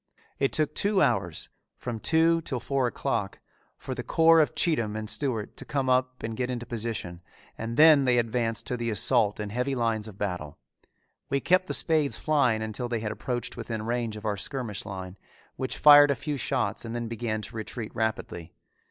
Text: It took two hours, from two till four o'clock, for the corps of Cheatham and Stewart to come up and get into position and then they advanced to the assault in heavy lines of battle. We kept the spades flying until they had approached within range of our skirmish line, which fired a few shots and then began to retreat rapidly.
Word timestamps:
It 0.39 0.51
took 0.51 0.73
two 0.73 0.99
hours, 0.99 1.49
from 1.77 1.99
two 1.99 2.41
till 2.41 2.59
four 2.59 2.87
o'clock, 2.87 3.37
for 3.77 3.93
the 3.93 4.01
corps 4.01 4.39
of 4.41 4.55
Cheatham 4.55 4.95
and 4.95 5.07
Stewart 5.07 5.55
to 5.57 5.63
come 5.63 5.91
up 5.91 6.23
and 6.23 6.35
get 6.35 6.49
into 6.49 6.65
position 6.65 7.21
and 7.55 7.77
then 7.77 8.05
they 8.05 8.17
advanced 8.17 8.65
to 8.65 8.77
the 8.77 8.89
assault 8.89 9.39
in 9.39 9.51
heavy 9.51 9.75
lines 9.75 10.07
of 10.07 10.17
battle. 10.17 10.57
We 11.29 11.39
kept 11.39 11.67
the 11.67 11.75
spades 11.75 12.17
flying 12.17 12.63
until 12.63 12.89
they 12.89 13.01
had 13.01 13.11
approached 13.11 13.55
within 13.55 13.83
range 13.85 14.17
of 14.17 14.25
our 14.25 14.37
skirmish 14.37 14.87
line, 14.87 15.17
which 15.55 15.77
fired 15.77 16.09
a 16.09 16.15
few 16.15 16.35
shots 16.35 16.83
and 16.83 16.95
then 16.95 17.07
began 17.07 17.43
to 17.43 17.55
retreat 17.55 17.91
rapidly. 17.93 18.53